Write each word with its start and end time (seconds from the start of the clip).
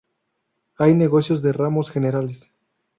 Hay 0.77 0.95
negocios 0.95 1.43
de 1.43 1.53
ramos 1.53 1.91
generales. 1.91 2.51